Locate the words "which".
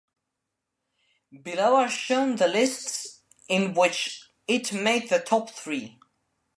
3.75-4.23